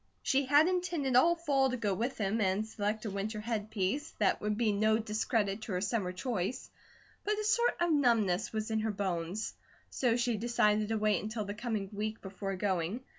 She 0.23 0.47
had 0.47 0.67
intended 0.67 1.15
all 1.15 1.35
fall 1.35 1.69
to 1.69 1.77
go 1.77 1.93
with 1.93 2.17
him 2.17 2.41
and 2.41 2.67
select 2.67 3.05
a 3.05 3.11
winter 3.11 3.39
headpiece 3.39 4.15
that 4.17 4.41
would 4.41 4.57
be 4.57 4.71
no 4.71 4.97
discredit 4.97 5.61
to 5.61 5.73
her 5.73 5.81
summer 5.81 6.11
choice, 6.11 6.71
but 7.23 7.37
a 7.37 7.43
sort 7.43 7.75
of 7.79 7.91
numbness 7.91 8.51
was 8.51 8.71
in 8.71 8.79
her 8.79 8.89
bones; 8.89 9.53
so 9.91 10.15
she 10.17 10.37
decided 10.37 10.87
to 10.87 10.97
wait 10.97 11.21
until 11.21 11.45
the 11.45 11.53
coming 11.53 11.87
week 11.93 12.19
before 12.19 12.55
going. 12.55 13.01